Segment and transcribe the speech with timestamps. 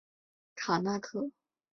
[0.55, 1.29] 卡那刻。